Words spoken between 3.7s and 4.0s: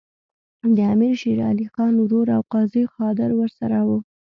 وو.